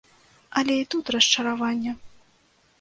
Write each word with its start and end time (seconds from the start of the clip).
Але 0.61 0.73
і 0.85 0.87
тут 0.95 1.13
расчараванне. 1.17 1.97